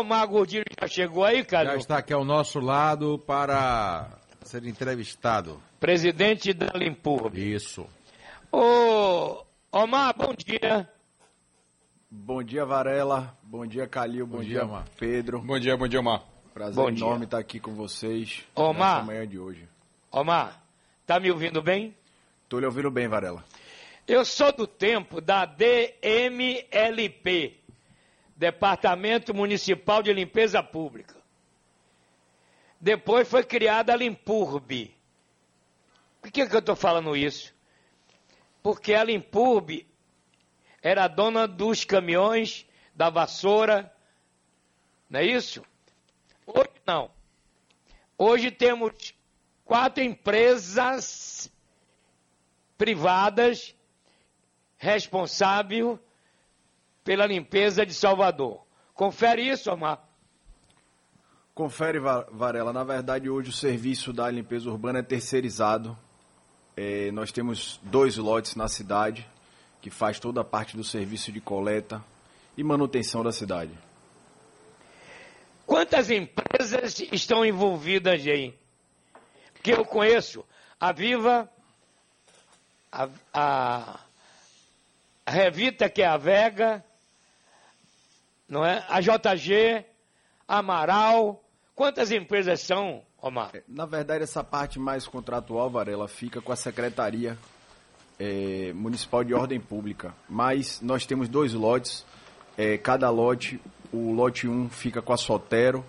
[0.00, 1.72] Omar Gordilho já chegou aí, cara?
[1.72, 4.08] Já está aqui ao nosso lado para
[4.42, 5.62] ser entrevistado.
[5.78, 7.30] Presidente da Limpur.
[7.36, 7.86] Isso.
[8.50, 10.88] Ô, Omar, bom dia.
[12.10, 13.36] Bom dia, Varela.
[13.42, 14.26] Bom dia, Calil.
[14.26, 15.42] Bom, bom dia, dia Pedro.
[15.42, 16.24] Bom dia, bom dia, Omar.
[16.54, 17.24] Prazer bom enorme dia.
[17.26, 19.68] estar aqui com vocês Omar, nessa manhã de hoje.
[20.10, 20.64] Omar,
[21.06, 21.94] tá me ouvindo bem?
[22.48, 23.44] Tô lhe ouvindo bem, Varela.
[24.08, 26.00] Eu sou do tempo da DMLP,
[28.40, 31.14] Departamento Municipal de Limpeza Pública.
[32.80, 34.96] Depois foi criada a Limpurb.
[36.22, 37.54] Por que, que eu estou falando isso?
[38.62, 39.86] Porque a Limpurb
[40.80, 43.94] era dona dos caminhões, da vassoura,
[45.10, 45.62] não é isso?
[46.46, 47.10] Hoje não.
[48.16, 49.14] Hoje temos
[49.66, 51.52] quatro empresas
[52.78, 53.74] privadas
[54.78, 55.98] responsáveis
[57.10, 58.64] pela limpeza de Salvador.
[58.94, 60.00] Confere isso, Omar.
[61.52, 62.72] Confere, Varela.
[62.72, 65.98] Na verdade, hoje o serviço da limpeza urbana é terceirizado.
[66.76, 69.26] É, nós temos dois lotes na cidade
[69.82, 72.00] que faz toda a parte do serviço de coleta
[72.56, 73.72] e manutenção da cidade.
[75.66, 78.56] Quantas empresas estão envolvidas aí?
[79.64, 80.44] Que eu conheço.
[80.78, 81.50] A Viva,
[82.92, 84.00] a, a,
[85.26, 86.84] a Revita, que é a Vega,
[88.50, 88.84] não é?
[88.88, 89.84] a JG,
[90.46, 91.42] Amaral.
[91.74, 93.52] Quantas empresas são, Omar?
[93.54, 97.38] É, na verdade, essa parte mais contratual, Varela, fica com a Secretaria
[98.18, 100.12] é, Municipal de Ordem Pública.
[100.28, 102.04] Mas nós temos dois lotes.
[102.58, 103.60] É, cada lote,
[103.92, 105.84] o lote 1 fica com a Sotero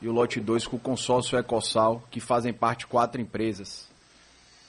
[0.00, 3.88] e o lote 2 com o consórcio Ecossal, que fazem parte quatro empresas.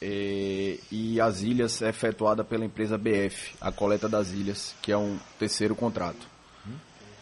[0.01, 4.97] É, e as ilhas é efetuada pela empresa BF, a coleta das ilhas, que é
[4.97, 6.32] um terceiro contrato.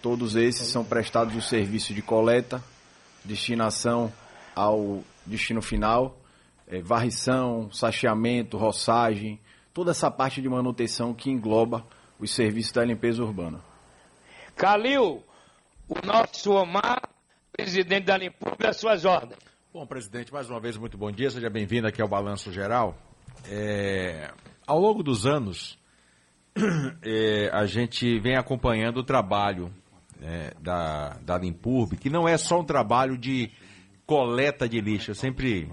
[0.02, 2.64] Todos esses são prestados o serviço de coleta,
[3.24, 4.12] destinação
[4.56, 6.18] ao destino final,
[6.68, 9.40] é, varrição, sacheamento, roçagem,
[9.74, 11.86] toda essa parte de manutenção que engloba
[12.20, 13.62] os serviços da limpeza urbana.
[14.56, 15.24] Calil,
[15.88, 17.02] o nosso Omar,
[17.52, 19.38] presidente da Limpurbe, as suas ordens.
[19.72, 22.98] Bom, presidente, mais uma vez, muito bom dia, seja bem-vindo aqui ao Balanço Geral.
[23.46, 24.32] É,
[24.66, 25.78] ao longo dos anos,
[27.04, 29.72] é, a gente vem acompanhando o trabalho
[30.22, 33.50] é, da, da Limpurbe, que não é só um trabalho de
[34.06, 35.70] coleta de lixo, eu sempre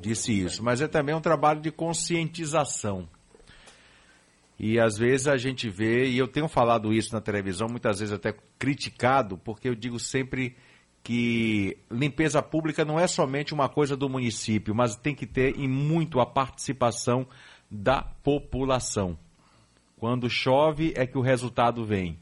[0.00, 3.08] disse isso, mas é também um trabalho de conscientização.
[4.58, 8.14] E às vezes a gente vê, e eu tenho falado isso na televisão, muitas vezes
[8.14, 10.56] até criticado, porque eu digo sempre
[11.02, 15.68] que limpeza pública não é somente uma coisa do município, mas tem que ter em
[15.68, 17.26] muito a participação
[17.70, 19.16] da população.
[19.96, 22.18] Quando chove é que o resultado vem.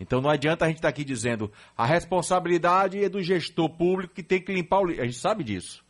[0.00, 4.14] Então não adianta a gente estar tá aqui dizendo a responsabilidade é do gestor público
[4.14, 5.02] que tem que limpar o lixo.
[5.02, 5.84] A gente sabe disso.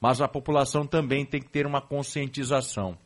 [0.00, 2.96] Mas a população também tem que ter uma conscientização.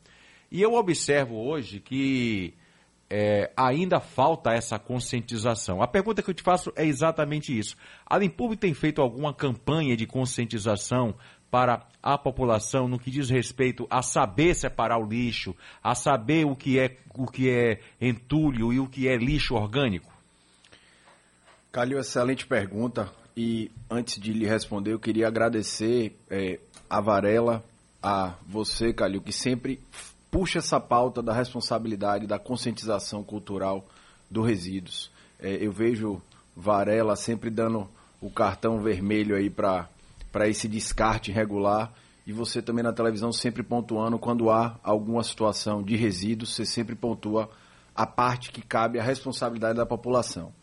[0.49, 2.53] E eu observo hoje que
[3.09, 5.81] é, ainda falta essa conscientização.
[5.81, 7.75] A pergunta que eu te faço é exatamente isso.
[8.05, 11.15] A Limpub tem feito alguma campanha de conscientização
[11.51, 16.55] para a população no que diz respeito a saber separar o lixo, a saber o
[16.55, 20.14] que é, o que é entulho e o que é lixo orgânico?
[21.75, 23.11] Calil, excelente pergunta.
[23.35, 26.57] E antes de lhe responder, eu queria agradecer é,
[26.89, 27.61] a Varela,
[28.01, 29.81] a você, Calil, que sempre
[30.31, 33.85] puxa essa pauta da responsabilidade, da conscientização cultural
[34.31, 35.11] dos resíduos.
[35.37, 36.21] É, eu vejo
[36.55, 37.85] Varela sempre dando
[38.21, 39.89] o cartão vermelho aí para
[40.47, 41.91] esse descarte irregular
[42.25, 46.95] e você também na televisão sempre pontuando quando há alguma situação de resíduos, você sempre
[46.95, 47.49] pontua
[47.93, 50.53] a parte que cabe à responsabilidade da população.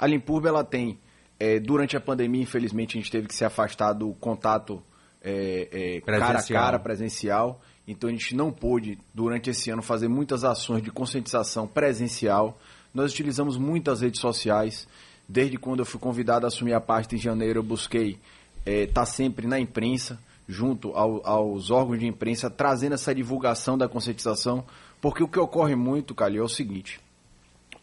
[0.00, 0.98] A Limpurba ela tem,
[1.38, 4.82] é, durante a pandemia, infelizmente, a gente teve que se afastar do contato
[5.20, 7.60] é, é, cara a cara, presencial.
[7.86, 12.58] Então a gente não pôde, durante esse ano, fazer muitas ações de conscientização presencial.
[12.94, 14.88] Nós utilizamos muitas redes sociais.
[15.28, 18.18] Desde quando eu fui convidado a assumir a pasta em janeiro, eu busquei
[18.64, 20.18] estar é, tá sempre na imprensa,
[20.48, 24.64] junto ao, aos órgãos de imprensa, trazendo essa divulgação da conscientização,
[24.98, 26.98] porque o que ocorre muito, Calil, é o seguinte: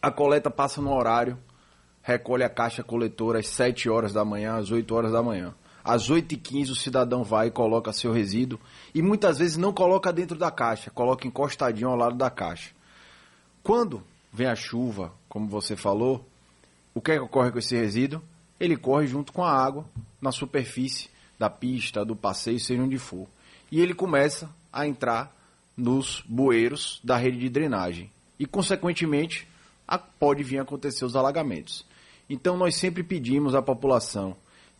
[0.02, 1.38] a coleta passa no horário,
[2.08, 5.54] recolhe a caixa coletora às 7 horas da manhã, às 8 horas da manhã.
[5.84, 8.58] Às 8h15 o cidadão vai e coloca seu resíduo
[8.94, 12.70] e muitas vezes não coloca dentro da caixa, coloca encostadinho ao lado da caixa.
[13.62, 14.02] Quando
[14.32, 16.26] vem a chuva, como você falou,
[16.94, 18.22] o que, é que ocorre com esse resíduo?
[18.58, 19.84] Ele corre junto com a água
[20.18, 23.26] na superfície da pista, do passeio, seja onde for.
[23.70, 25.30] E ele começa a entrar
[25.76, 28.10] nos bueiros da rede de drenagem.
[28.38, 29.46] E, consequentemente,
[30.18, 31.86] pode vir a acontecer os alagamentos.
[32.28, 34.36] Então nós sempre pedimos à população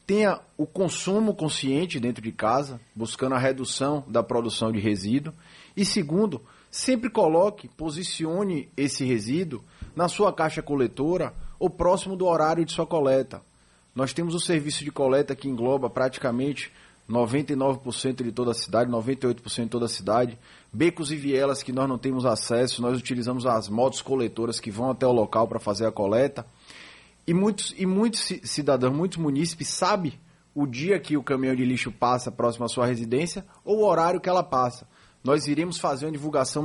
[0.09, 5.35] tenha o consumo consciente dentro de casa, buscando a redução da produção de resíduo.
[5.77, 6.41] E segundo,
[6.71, 9.63] sempre coloque, posicione esse resíduo
[9.95, 13.43] na sua caixa coletora ou próximo do horário de sua coleta.
[13.95, 16.73] Nós temos o serviço de coleta que engloba praticamente
[17.07, 20.39] 99% de toda a cidade, 98% de toda a cidade.
[20.73, 24.91] Becos e vielas que nós não temos acesso, nós utilizamos as motos coletoras que vão
[24.91, 26.47] até o local para fazer a coleta.
[27.29, 30.19] E muitos, e muitos cidadãos, muitos munícipes sabem
[30.55, 34.19] o dia que o caminhão de lixo passa próximo à sua residência ou o horário
[34.19, 34.89] que ela passa.
[35.23, 36.65] Nós iremos fazer uma divulgação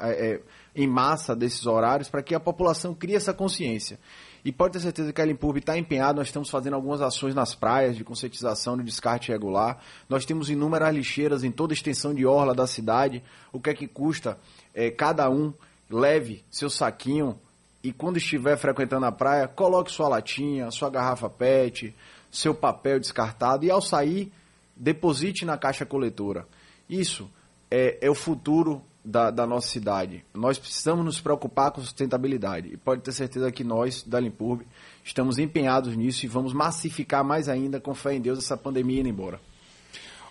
[0.00, 0.42] é, é,
[0.74, 3.96] em massa desses horários para que a população crie essa consciência.
[4.44, 7.54] E pode ter certeza que a Limpurb está empenhada, nós estamos fazendo algumas ações nas
[7.54, 9.78] praias de conscientização do descarte regular.
[10.08, 13.22] Nós temos inúmeras lixeiras em toda a extensão de orla da cidade.
[13.52, 14.36] O que é que custa
[14.74, 15.54] é, cada um
[15.88, 17.38] leve seu saquinho
[17.86, 21.94] e quando estiver frequentando a praia, coloque sua latinha, sua garrafa PET,
[22.28, 24.32] seu papel descartado e ao sair,
[24.74, 26.48] deposite na caixa coletora.
[26.90, 27.30] Isso
[27.70, 30.24] é, é o futuro da, da, nossa cidade.
[30.34, 32.72] Nós precisamos nos preocupar com sustentabilidade.
[32.72, 34.66] E pode ter certeza que nós, da Limpurb,
[35.04, 39.08] estamos empenhados nisso e vamos massificar mais ainda, com fé em Deus, essa pandemia indo
[39.08, 39.40] embora.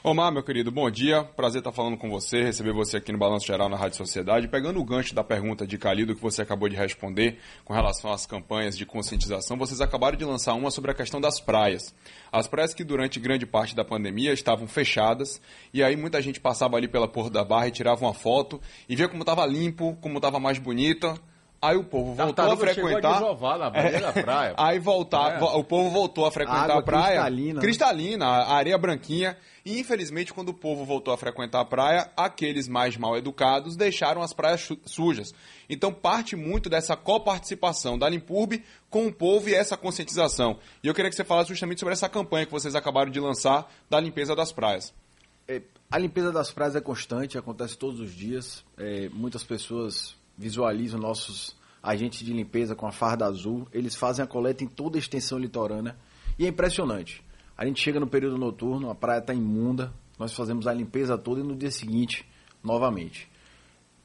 [0.08, 1.24] Omar, meu querido, bom dia.
[1.24, 4.48] Prazer estar falando com você, receber você aqui no Balanço Geral na Rádio Sociedade.
[4.48, 8.24] Pegando o gancho da pergunta de Calido que você acabou de responder com relação às
[8.28, 11.92] campanhas de conscientização, vocês acabaram de lançar uma sobre a questão das praias.
[12.32, 15.42] As praias que durante grande parte da pandemia estavam fechadas
[15.74, 18.96] e aí muita gente passava ali pela Porra da Barra e tirava uma foto e
[18.96, 21.20] via como estava limpo, como estava mais bonita.
[21.62, 23.24] Aí o povo voltou a frequentar.
[23.24, 24.00] A na é.
[24.00, 24.54] da praia.
[24.58, 25.44] Aí voltar, é.
[25.44, 27.22] o povo voltou a frequentar a, a praia.
[27.22, 27.62] Cristalina.
[27.62, 29.38] Cristalina, a areia branquinha.
[29.66, 34.22] E infelizmente, quando o povo voltou a frequentar a praia, aqueles mais mal educados deixaram
[34.22, 35.34] as praias sujas.
[35.68, 40.60] Então parte muito dessa coparticipação da Limpurb com o povo e essa conscientização.
[40.84, 43.72] E eu queria que você falasse justamente sobre essa campanha que vocês acabaram de lançar
[43.90, 44.94] da limpeza das praias.
[45.48, 48.64] É, a limpeza das praias é constante, acontece todos os dias.
[48.78, 53.68] É, muitas pessoas visualizam nossos agentes de limpeza com a farda azul.
[53.72, 55.96] Eles fazem a coleta em toda a extensão litorânea.
[56.38, 57.24] E é impressionante.
[57.58, 61.40] A gente chega no período noturno, a praia está imunda, nós fazemos a limpeza toda
[61.40, 62.28] e no dia seguinte,
[62.64, 63.30] novamente.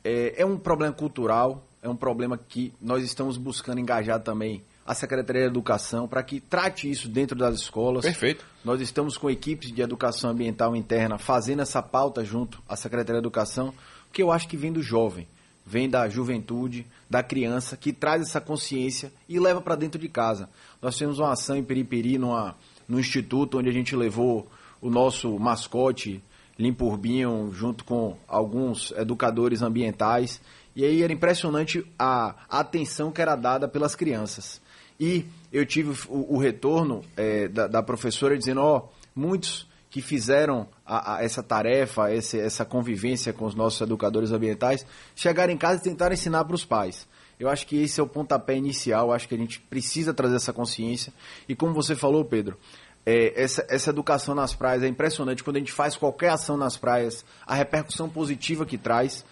[0.05, 4.95] É, é, um problema cultural, é um problema que nós estamos buscando engajar também a
[4.95, 8.05] Secretaria de Educação para que trate isso dentro das escolas.
[8.05, 8.45] Perfeito.
[8.65, 13.27] Nós estamos com equipes de educação ambiental interna fazendo essa pauta junto à Secretaria de
[13.27, 13.75] Educação,
[14.13, 15.27] que eu acho que vem do jovem
[15.71, 20.49] vem da juventude, da criança, que traz essa consciência e leva para dentro de casa.
[20.83, 22.57] Nós temos uma ação em Periperi, numa,
[22.89, 24.51] no instituto, onde a gente levou
[24.81, 26.21] o nosso mascote,
[26.59, 30.41] Limpurbinho, junto com alguns educadores ambientais.
[30.75, 34.61] E aí era impressionante a, a atenção que era dada pelas crianças.
[34.99, 40.01] E eu tive o, o retorno é, da, da, professora dizendo, ó, oh, muitos que
[40.01, 45.59] fizeram a, a essa tarefa, esse, essa convivência com os nossos educadores ambientais, chegarem em
[45.59, 47.09] casa e tentar ensinar para os pais.
[47.39, 50.53] Eu acho que esse é o pontapé inicial, acho que a gente precisa trazer essa
[50.53, 51.13] consciência.
[51.49, 52.57] E como você falou, Pedro,
[53.05, 55.43] é, essa, essa educação nas praias é impressionante.
[55.43, 59.25] Quando a gente faz qualquer ação nas praias, a repercussão positiva que traz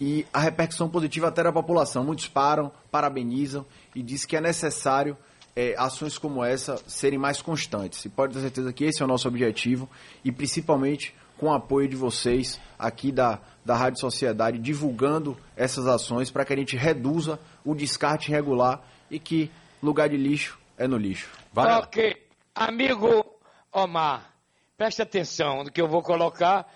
[0.00, 2.04] e a repercussão positiva até a população.
[2.04, 3.64] Muitos param, parabenizam
[3.94, 5.16] e diz que é necessário
[5.56, 8.04] é, ações como essa serem mais constantes.
[8.04, 9.88] E pode ter certeza que esse é o nosso objetivo
[10.24, 16.30] e principalmente com o apoio de vocês aqui da, da Rádio Sociedade, divulgando essas ações
[16.30, 19.50] para que a gente reduza o descarte irregular e que
[19.82, 21.30] lugar de lixo é no lixo.
[21.52, 21.72] Vale.
[21.82, 22.16] Ok.
[22.54, 23.24] Amigo
[23.72, 24.30] Omar,
[24.76, 26.66] preste atenção no que eu vou colocar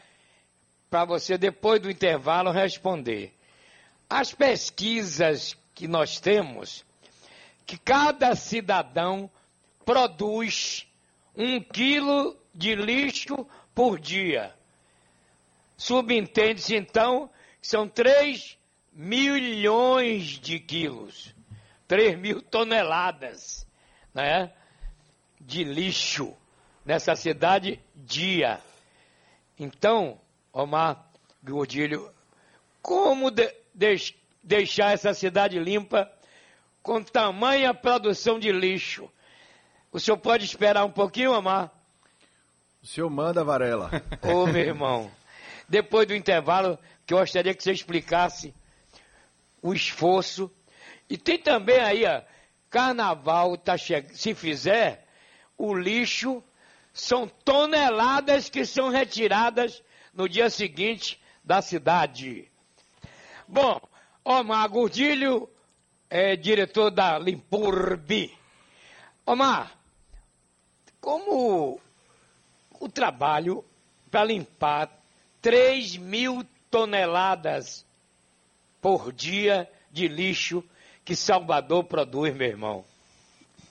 [0.91, 3.35] para você, depois do intervalo, responder.
[4.09, 6.85] As pesquisas que nós temos
[7.69, 9.31] que cada cidadão
[9.85, 10.87] produz
[11.37, 14.55] um quilo de lixo por dia.
[15.77, 17.29] Subentende-se então
[17.61, 18.57] que são 3
[18.91, 21.35] milhões de quilos,
[21.87, 23.67] 3 mil toneladas
[24.15, 24.51] né,
[25.39, 26.35] de lixo
[26.87, 28.63] nessa cidade dia.
[29.59, 30.19] Então,
[30.55, 31.07] Omar
[31.45, 32.11] Gordilho,
[32.81, 36.11] como de, de, deixar essa cidade limpa
[36.89, 39.11] com tamanha produção de lixo.
[39.93, 41.71] O senhor pode esperar um pouquinho, Amar?
[42.83, 43.91] O senhor manda, Varela.
[44.25, 45.11] Ô, meu irmão,
[45.69, 48.55] depois do intervalo, que eu gostaria que você explicasse
[49.61, 50.51] o esforço.
[51.11, 52.23] E tem também aí, ó,
[52.71, 54.07] carnaval tá che...
[54.15, 55.07] se fizer,
[55.59, 56.43] o lixo
[56.91, 59.83] são toneladas que são retiradas
[60.15, 62.51] no dia seguinte da cidade.
[63.47, 63.79] Bom,
[64.25, 65.51] Omar Gordilho
[66.11, 68.37] é diretor da Limpurbi.
[69.27, 69.77] Omar,
[71.01, 71.81] como
[72.81, 73.65] o trabalho
[74.11, 74.91] para limpar
[75.43, 77.85] 3 mil toneladas
[78.81, 80.65] por dia de lixo
[81.05, 82.85] que Salvador produz, meu irmão?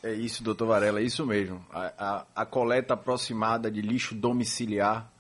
[0.03, 1.65] É isso, doutor Varela, é isso mesmo.
[1.71, 5.11] A, a, a coleta aproximada de lixo domiciliar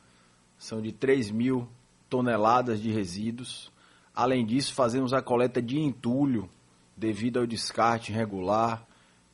[0.57, 1.67] são de 3 mil
[2.09, 3.71] toneladas de resíduos.
[4.15, 6.49] Além disso, fazemos a coleta de entulho
[6.97, 8.83] devido ao descarte irregular,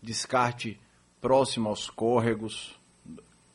[0.01, 0.77] descarte
[1.21, 2.77] próximo aos córregos,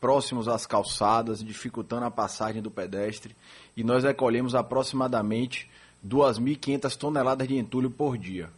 [0.01, 3.37] próximos às calçadas, dificultando a passagem do pedestre.
[3.77, 5.71] E nós recolhemos aproximadamente
[6.07, 8.49] 2.500 toneladas de entulho por dia.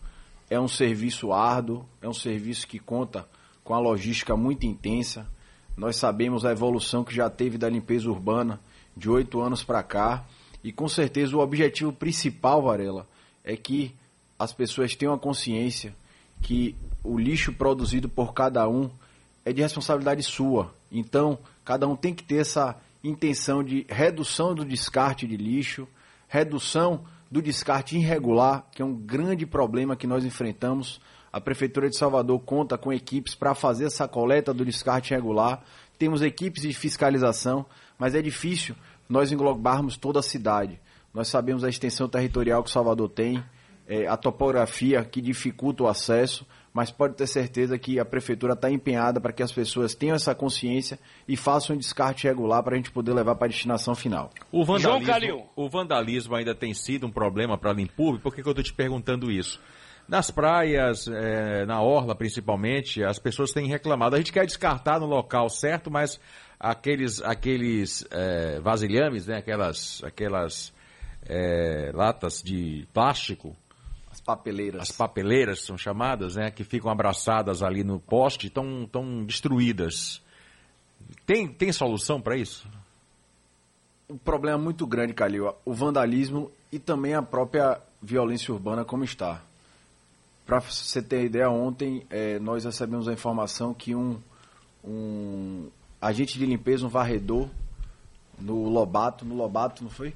[0.49, 3.27] É um serviço árduo, é um serviço que conta
[3.65, 5.27] com a logística muito intensa.
[5.77, 8.61] Nós sabemos a evolução que já teve da limpeza urbana
[8.97, 10.25] de oito anos para cá.
[10.63, 13.09] E com certeza o objetivo principal, Varela,
[13.43, 13.95] é que
[14.41, 15.95] as pessoas tenham a consciência
[16.41, 18.91] que o lixo produzido por cada um
[19.45, 20.73] é de responsabilidade sua.
[20.91, 25.87] Então, cada um tem que ter essa intenção de redução do descarte de lixo,
[26.27, 31.03] redução do descarte irregular, que é um grande problema que nós enfrentamos.
[31.31, 35.63] A Prefeitura de Salvador conta com equipes para fazer essa coleta do descarte irregular.
[35.99, 37.67] Temos equipes de fiscalização,
[37.99, 38.75] mas é difícil
[39.07, 40.81] nós englobarmos toda a cidade.
[41.13, 43.45] Nós sabemos a extensão territorial que Salvador tem,
[43.91, 48.71] é, a topografia que dificulta o acesso, mas pode ter certeza que a prefeitura está
[48.71, 52.77] empenhada para que as pessoas tenham essa consciência e façam um descarte regular para a
[52.77, 54.31] gente poder levar para a destinação final.
[54.53, 58.23] O vandalismo, o vandalismo ainda tem sido um problema para a Limpurbe?
[58.23, 59.61] Por que, que eu estou te perguntando isso?
[60.07, 64.15] Nas praias, é, na orla principalmente, as pessoas têm reclamado.
[64.15, 66.21] A gente quer descartar no local certo, mas
[66.61, 70.73] aqueles, aqueles é, vasilhames, né, aquelas, aquelas
[71.27, 73.57] é, latas de plástico,
[74.21, 74.83] as papeleiras.
[74.83, 76.51] As papeleiras são chamadas, né?
[76.51, 80.23] Que ficam abraçadas ali no poste, estão tão destruídas.
[81.27, 82.69] Tem, tem solução para isso?
[84.09, 89.43] Um problema muito grande, Calil, o vandalismo e também a própria violência urbana como está.
[90.45, 94.21] Para você ter ideia, ontem é, nós recebemos a informação que um,
[94.85, 95.69] um
[96.01, 97.49] agente de limpeza, um varredor,
[98.39, 100.15] no Lobato, no Lobato, não foi?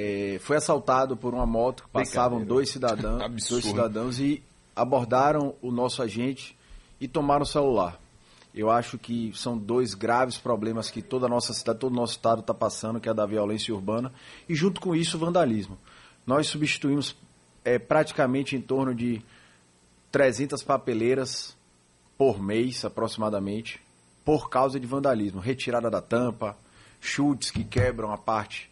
[0.00, 4.40] É, foi assaltado por uma moto que passavam dois cidadãos, dois cidadãos e
[4.76, 6.56] abordaram o nosso agente
[7.00, 8.00] e tomaram o celular.
[8.54, 12.12] Eu acho que são dois graves problemas que toda a nossa cidade, todo o nosso
[12.12, 14.12] estado está passando, que é a da violência urbana,
[14.48, 15.76] e junto com isso o vandalismo.
[16.24, 17.16] Nós substituímos
[17.64, 19.20] é, praticamente em torno de
[20.12, 21.56] 300 papeleiras
[22.16, 23.80] por mês, aproximadamente,
[24.24, 25.40] por causa de vandalismo.
[25.40, 26.56] Retirada da tampa,
[27.00, 28.70] chutes que quebram a parte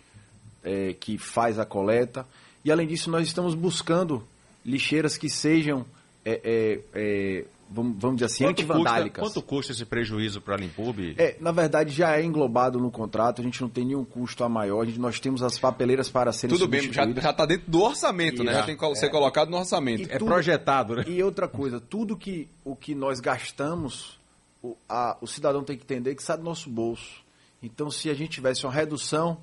[0.67, 2.27] é, que faz a coleta.
[2.65, 4.27] E além disso, nós estamos buscando
[4.65, 5.87] lixeiras que sejam,
[6.25, 9.23] é, é, é vamos, vamos, dizer assim, quanto antivandálicas.
[9.23, 11.15] Custa, quanto custa esse prejuízo para a Limpub?
[11.17, 14.49] É, na verdade, já é englobado no contrato, a gente não tem nenhum custo a
[14.49, 18.43] maior, gente, nós temos as papeleiras para serem Tudo bem, já está dentro do orçamento,
[18.43, 18.53] e né?
[18.53, 20.11] Já, já tem que ser colocado no orçamento.
[20.11, 21.05] é tudo, projetado, né?
[21.07, 24.19] E outra coisa, tudo que, o que nós gastamos,
[24.61, 27.25] o, a, o cidadão tem que entender que sai do nosso bolso.
[27.63, 29.39] Então, se a gente tivesse uma redução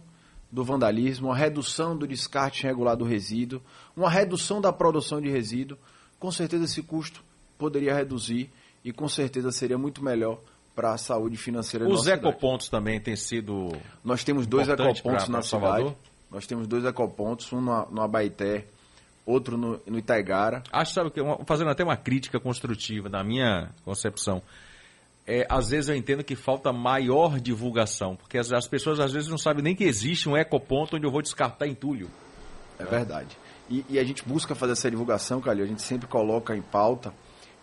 [0.54, 3.60] do vandalismo, uma redução do descarte irregular do resíduo,
[3.98, 5.76] uma redução da produção de resíduo,
[6.20, 7.24] com certeza esse custo
[7.58, 8.52] poderia reduzir
[8.86, 10.40] e com certeza seria muito melhor
[10.76, 13.72] para a saúde financeira Os ecopontos também têm sido.
[14.04, 15.90] Nós temos dois ecopontos na Salvador.
[15.90, 16.14] cidade.
[16.30, 18.66] Nós temos dois ecopontos, um no, no Abaité,
[19.26, 20.62] outro no, no Itaigara.
[20.72, 24.42] Acho, sabe, que fazendo até uma crítica construtiva, na minha concepção
[25.26, 29.30] é, às vezes eu entendo que falta maior divulgação, porque as, as, pessoas às vezes
[29.30, 32.10] não sabem nem que existe um ecoponto onde eu vou descartar entulho.
[32.78, 33.38] É verdade.
[33.70, 37.14] E, e a gente busca fazer essa divulgação, Calil, a gente sempre coloca em pauta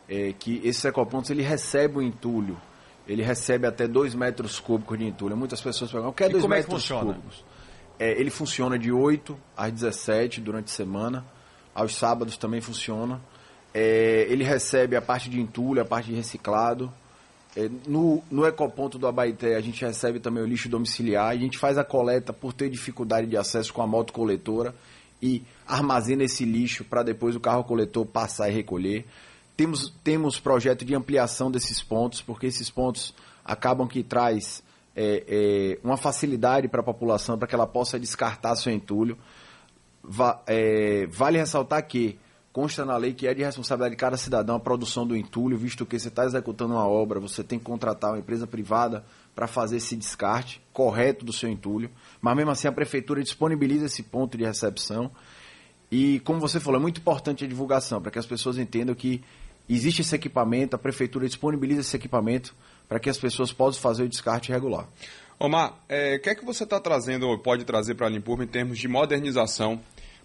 [0.08, 2.60] é, que esses ecopontos ele recebe o entulho,
[3.06, 5.36] ele recebe até 2 metros cúbicos de entulho.
[5.36, 7.44] Muitas pessoas perguntam, o que é 2 metros é cúbicos?
[7.98, 11.26] É, ele funciona de 8 às 17 durante a semana,
[11.74, 13.20] aos sábados também funciona.
[13.74, 17.00] É, ele recebe a parte de entulho, a parte de reciclado, é,
[17.86, 21.76] no, no ecoponto do Abaité, a gente recebe também o lixo domiciliar, a gente faz
[21.76, 24.74] a coleta por ter dificuldade de acesso com a moto coletora
[25.20, 29.04] e armazena esse lixo para depois o carro coletor passar e recolher.
[29.56, 33.14] Temos, temos projeto de ampliação desses pontos, porque esses pontos
[33.44, 34.62] acabam que traz
[34.96, 39.18] é, é, uma facilidade para a população, para que ela possa descartar seu entulho.
[40.02, 42.18] Va, é, vale ressaltar que
[42.52, 45.86] Consta na lei que é de responsabilidade de cada cidadão a produção do entulho, visto
[45.86, 49.04] que você está executando uma obra, você tem que contratar uma empresa privada
[49.36, 51.88] para fazer esse descarte correto do seu entulho.
[52.20, 55.12] Mas mesmo assim a prefeitura disponibiliza esse ponto de recepção.
[55.92, 59.22] E como você falou, é muito importante a divulgação, para que as pessoas entendam que
[59.68, 62.52] existe esse equipamento, a prefeitura disponibiliza esse equipamento
[62.88, 64.88] para que as pessoas possam fazer o descarte regular.
[65.38, 68.42] Omar, é, o que é que você está trazendo ou pode trazer para a Limpurba
[68.42, 69.80] em termos de modernização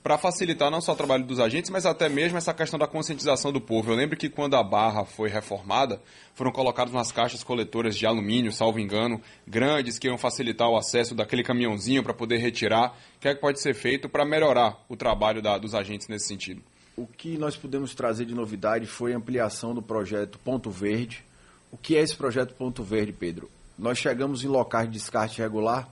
[0.05, 3.51] para facilitar não só o trabalho dos agentes, mas até mesmo essa questão da conscientização
[3.51, 3.91] do povo.
[3.91, 5.99] Eu lembro que quando a barra foi reformada,
[6.35, 11.15] foram colocadas umas caixas coletoras de alumínio, salvo engano, grandes, que iam facilitar o acesso
[11.15, 12.95] daquele caminhãozinho para poder retirar.
[13.17, 16.27] O que é que pode ser feito para melhorar o trabalho da, dos agentes nesse
[16.27, 16.61] sentido?
[16.95, 21.25] O que nós pudemos trazer de novidade foi a ampliação do projeto Ponto Verde.
[21.71, 23.49] O que é esse projeto Ponto Verde, Pedro?
[23.75, 25.89] Nós chegamos em locais de descarte regular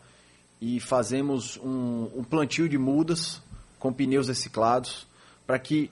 [0.61, 3.41] e fazemos um, um plantio de mudas
[3.83, 5.05] com pneus reciclados,
[5.45, 5.91] para que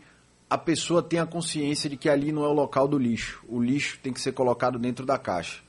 [0.50, 3.44] a pessoa tenha consciência de que ali não é o local do lixo.
[3.50, 5.60] O lixo tem que ser colocado dentro da caixa.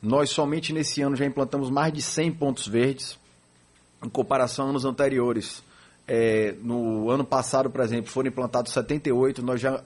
[0.00, 3.18] Nós somente nesse ano já implantamos mais de 100 pontos verdes,
[4.02, 5.62] em comparação a anos anteriores.
[6.06, 9.84] É, no ano passado, por exemplo, foram implantados 78, nós já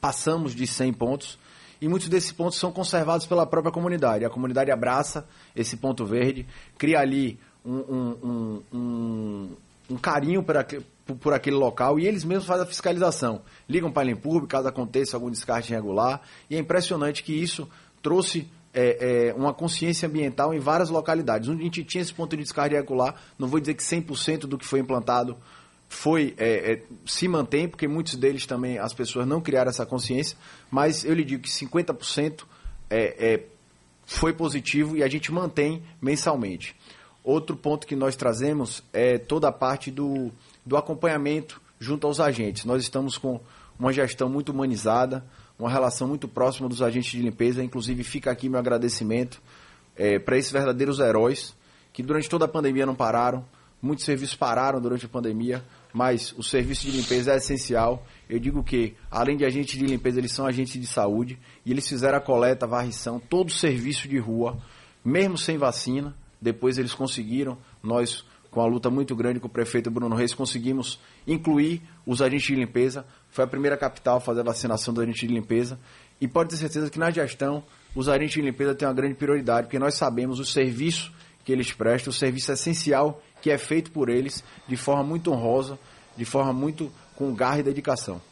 [0.00, 1.36] passamos de 100 pontos.
[1.80, 4.24] E muitos desses pontos são conservados pela própria comunidade.
[4.24, 5.26] A comunidade abraça
[5.56, 6.46] esse ponto verde,
[6.78, 9.50] cria ali um, um, um,
[9.90, 10.54] um carinho por,
[11.04, 13.42] por, por, aquele local e eles mesmos fazem a fiscalização.
[13.68, 16.20] Ligam para a Limpurb caso aconteça algum descarte irregular.
[16.48, 17.68] E é impressionante que isso
[18.02, 21.48] trouxe é, é, uma consciência ambiental em várias localidades.
[21.48, 24.58] Onde a gente tinha esse ponto de descarte irregular, não vou dizer que 100% do
[24.58, 25.36] que foi implantado
[25.88, 30.36] foi é, é, se mantém, porque muitos deles também as pessoas não criaram essa consciência,
[30.70, 32.44] mas eu lhe digo que 50%
[32.90, 33.46] é, é,
[34.04, 36.76] foi positivo e a gente mantém mensalmente.
[37.22, 40.30] Outro ponto que nós trazemos é toda a parte do,
[40.64, 42.64] do acompanhamento junto aos agentes.
[42.64, 43.40] Nós estamos com
[43.78, 45.24] uma gestão muito humanizada,
[45.58, 47.62] uma relação muito próxima dos agentes de limpeza.
[47.62, 49.40] Inclusive, fica aqui meu agradecimento
[49.96, 51.54] é, para esses verdadeiros heróis
[51.94, 53.44] que durante toda a pandemia não pararam.
[53.80, 58.04] Muitos serviços pararam durante a pandemia, mas o serviço de limpeza é essencial.
[58.28, 61.88] Eu digo que, além de agentes de limpeza, eles são agentes de saúde e eles
[61.88, 64.58] fizeram a coleta, a varrição, todo o serviço de rua,
[65.04, 66.16] mesmo sem vacina.
[66.40, 68.24] Depois eles conseguiram, nós,
[68.54, 72.54] com a luta muito grande com o prefeito Bruno Reis, conseguimos incluir os agentes de
[72.54, 73.04] limpeza.
[73.28, 75.76] Foi a primeira capital a fazer a vacinação dos agentes de limpeza.
[76.20, 77.64] E pode ter certeza que na gestão,
[77.96, 81.12] os agentes de limpeza têm uma grande prioridade, porque nós sabemos o serviço
[81.44, 85.76] que eles prestam, o serviço essencial que é feito por eles de forma muito honrosa,
[86.16, 88.22] de forma muito com garra e dedicação.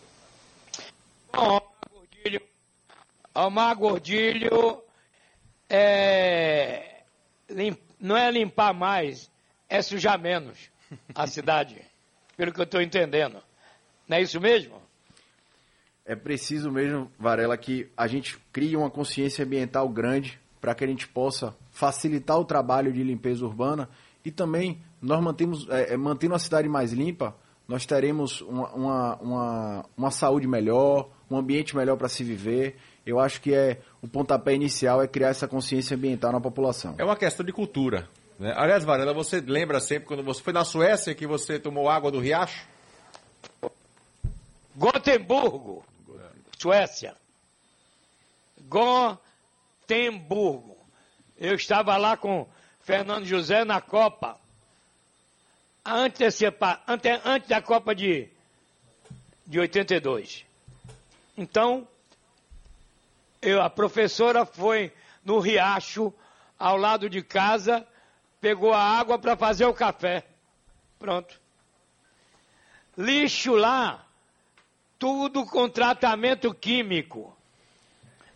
[3.34, 4.82] Omar Gordilho, Gordilho
[5.68, 7.02] é,
[8.00, 9.31] não é limpar mais,
[9.72, 10.70] é sujar menos
[11.14, 11.80] a cidade,
[12.36, 13.38] pelo que eu estou entendendo.
[14.06, 14.76] Não é isso mesmo?
[16.04, 20.86] É preciso mesmo, Varela, que a gente crie uma consciência ambiental grande para que a
[20.86, 23.88] gente possa facilitar o trabalho de limpeza urbana
[24.22, 27.34] e também nós mantemos, é, é mantendo a cidade mais limpa,
[27.66, 32.76] nós teremos uma, uma, uma, uma saúde melhor, um ambiente melhor para se viver.
[33.06, 36.94] Eu acho que é o pontapé inicial é criar essa consciência ambiental na população.
[36.98, 38.08] É uma questão de cultura.
[38.38, 38.52] Né?
[38.56, 42.18] Aliás, Varela, você lembra sempre quando você foi na Suécia que você tomou água do
[42.18, 42.66] riacho?
[44.74, 45.84] Gotemburgo,
[46.58, 47.14] Suécia.
[49.86, 50.76] Gotemburgo.
[51.36, 52.48] Eu estava lá com
[52.80, 54.40] Fernando José na Copa.
[55.84, 56.40] Antes,
[57.24, 58.28] antes, da Copa de,
[59.46, 60.46] de 82.
[61.36, 61.86] Então,
[63.42, 64.92] eu, a professora foi
[65.24, 66.14] no riacho,
[66.58, 67.86] ao lado de casa,
[68.42, 70.24] pegou a água para fazer o café.
[70.98, 71.40] Pronto.
[72.98, 74.04] Lixo lá,
[74.98, 77.34] tudo com tratamento químico,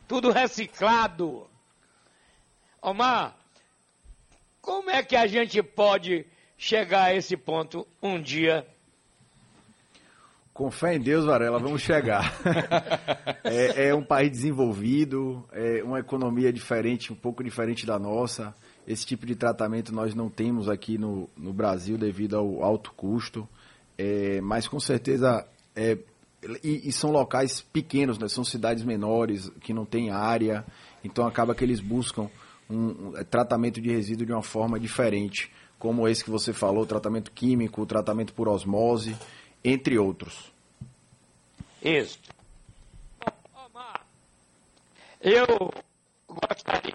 [0.07, 1.47] tudo reciclado.
[2.81, 3.37] Omar,
[4.63, 6.25] como é que a gente pode
[6.57, 8.67] chegar a esse ponto um dia?
[10.55, 12.33] Com fé em Deus, Varela, vamos chegar.
[13.45, 18.55] é, é, um país desenvolvido, é uma economia diferente, um pouco diferente da nossa.
[18.87, 23.49] Esse tipo de tratamento nós não temos aqui no, no Brasil devido ao alto custo.
[23.99, 25.99] É, mas com certeza é,
[26.63, 28.29] e, e, são locais pequenos, né?
[28.29, 30.65] são cidades menores que não têm área,
[31.03, 32.31] então acaba que eles buscam
[32.69, 37.33] um, um tratamento de resíduo de uma forma diferente, como esse que você falou, tratamento
[37.33, 39.17] químico, tratamento por osmose
[39.65, 40.53] entre outros.
[41.83, 42.19] Isso.
[45.21, 45.73] Eu
[46.29, 46.95] gostaria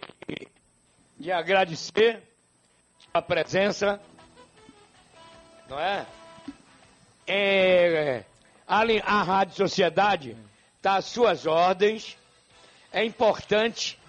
[1.21, 2.19] de agradecer
[3.13, 4.01] a presença,
[5.69, 6.07] não é?
[7.27, 8.23] é
[8.67, 10.35] a, a Rádio Sociedade
[10.77, 12.17] está às suas ordens.
[12.91, 13.99] É importante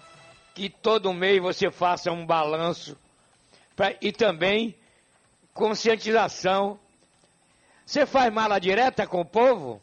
[0.55, 2.97] que todo mês você faça um balanço
[3.75, 4.75] pra, e também
[5.53, 6.79] conscientização
[7.85, 9.79] você faz mala direta com o povo?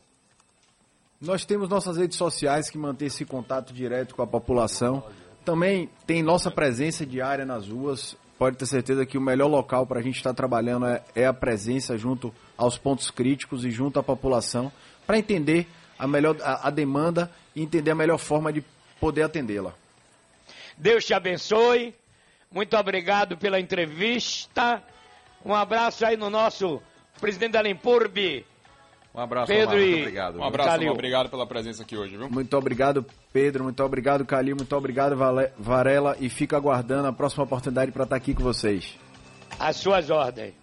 [1.21, 5.05] Nós temos nossas redes sociais que mantêm esse contato direto com a população.
[5.45, 8.17] Também tem nossa presença diária nas ruas.
[8.39, 11.33] Pode ter certeza que o melhor local para a gente estar trabalhando é, é a
[11.33, 14.73] presença junto aos pontos críticos e junto à população
[15.07, 15.67] para entender
[15.99, 18.65] a melhor a, a demanda e entender a melhor forma de
[18.99, 19.75] poder atendê-la.
[20.77, 21.95] Deus te abençoe.
[22.51, 24.83] Muito obrigado pela entrevista.
[25.45, 26.83] Um abraço aí no nosso
[27.21, 28.47] presidente da Limpurbe,
[29.15, 29.83] Um abraço, Pedro Amaro.
[29.83, 30.39] e- Muito obrigado.
[30.39, 30.93] Um abraço, Calil.
[30.93, 32.31] Obrigado pela presença aqui hoje, viu?
[32.31, 33.65] Muito obrigado, Pedro.
[33.65, 34.55] Muito obrigado, Calil.
[34.57, 35.17] Muito obrigado,
[35.59, 36.17] Varela.
[36.21, 38.97] E fico aguardando a próxima oportunidade para estar aqui com vocês.
[39.59, 40.55] às suas ordens.